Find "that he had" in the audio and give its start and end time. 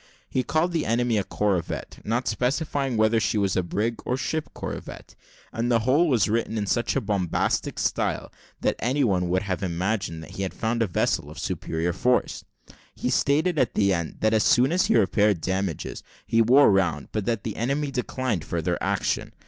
10.23-10.55